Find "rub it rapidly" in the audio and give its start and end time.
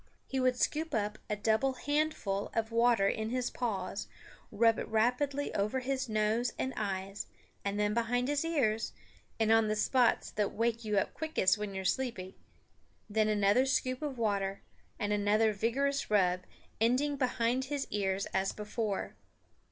4.51-5.53